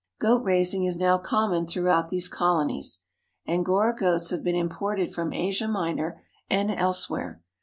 [0.19, 3.01] Goat raising is now common throughout these colonies.
[3.47, 7.43] Angora goats have been imported from Asia Minor and elsewhere.